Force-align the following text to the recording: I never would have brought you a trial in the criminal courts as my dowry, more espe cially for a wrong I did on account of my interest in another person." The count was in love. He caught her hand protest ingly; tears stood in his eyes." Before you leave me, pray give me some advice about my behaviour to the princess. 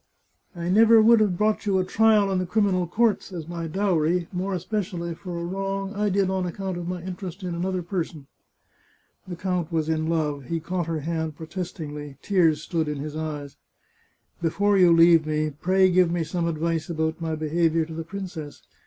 I 0.55 0.67
never 0.69 0.99
would 0.99 1.19
have 1.19 1.37
brought 1.37 1.67
you 1.67 1.77
a 1.77 1.83
trial 1.85 2.31
in 2.31 2.39
the 2.39 2.47
criminal 2.47 2.87
courts 2.87 3.31
as 3.31 3.47
my 3.47 3.67
dowry, 3.67 4.27
more 4.33 4.55
espe 4.55 4.79
cially 4.81 5.15
for 5.15 5.37
a 5.37 5.43
wrong 5.43 5.93
I 5.93 6.09
did 6.09 6.27
on 6.27 6.47
account 6.47 6.77
of 6.79 6.87
my 6.87 7.03
interest 7.03 7.43
in 7.43 7.53
another 7.53 7.83
person." 7.83 8.25
The 9.27 9.35
count 9.35 9.71
was 9.71 9.89
in 9.89 10.07
love. 10.07 10.45
He 10.45 10.59
caught 10.59 10.87
her 10.87 11.01
hand 11.01 11.35
protest 11.37 11.77
ingly; 11.77 12.17
tears 12.23 12.63
stood 12.63 12.87
in 12.87 12.97
his 12.97 13.15
eyes." 13.15 13.57
Before 14.41 14.75
you 14.75 14.91
leave 14.91 15.27
me, 15.27 15.51
pray 15.51 15.91
give 15.91 16.09
me 16.11 16.23
some 16.23 16.47
advice 16.47 16.89
about 16.89 17.21
my 17.21 17.35
behaviour 17.35 17.85
to 17.85 17.93
the 17.93 18.03
princess. 18.03 18.63